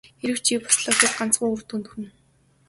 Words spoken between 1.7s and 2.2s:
хүрнэ.